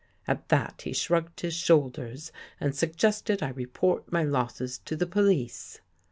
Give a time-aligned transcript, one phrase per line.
[0.27, 5.79] At that he shrugged his shoulders and suggested I report my losses to the police.